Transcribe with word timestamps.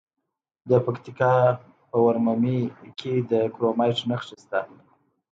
د 0.69 0.71
پکتیکا 0.85 1.33
په 1.89 1.97
ورممی 2.05 2.59
کې 2.99 3.13
د 3.31 3.33
کرومایټ 3.53 3.99
نښې 4.09 4.35
شته. 4.41 4.61